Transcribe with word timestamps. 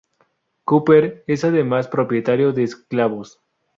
Cooper 0.63 1.23
era 1.27 1.47
además 1.49 1.87
propietario 1.87 2.53
de 2.53 2.63
esclavos. 2.63 3.39